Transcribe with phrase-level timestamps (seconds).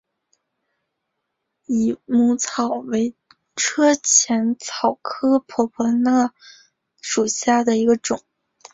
[1.67, 3.13] 蚊母草为
[3.55, 6.33] 车前草科婆婆纳
[7.01, 8.23] 属下的一个种。